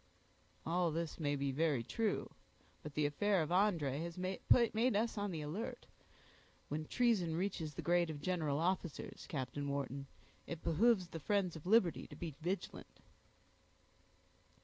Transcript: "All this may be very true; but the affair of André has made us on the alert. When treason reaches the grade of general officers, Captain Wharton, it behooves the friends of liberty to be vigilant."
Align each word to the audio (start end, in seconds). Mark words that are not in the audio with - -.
"All 0.65 0.89
this 0.89 1.19
may 1.19 1.35
be 1.35 1.51
very 1.51 1.83
true; 1.83 2.31
but 2.81 2.95
the 2.95 3.05
affair 3.05 3.43
of 3.43 3.49
André 3.51 4.01
has 4.01 4.17
made 4.17 4.41
us 4.95 5.15
on 5.15 5.29
the 5.29 5.41
alert. 5.41 5.85
When 6.69 6.85
treason 6.85 7.35
reaches 7.35 7.75
the 7.75 7.83
grade 7.83 8.09
of 8.09 8.19
general 8.19 8.57
officers, 8.57 9.27
Captain 9.29 9.69
Wharton, 9.69 10.07
it 10.47 10.63
behooves 10.63 11.09
the 11.09 11.19
friends 11.19 11.55
of 11.55 11.67
liberty 11.67 12.07
to 12.07 12.15
be 12.15 12.33
vigilant." 12.41 12.99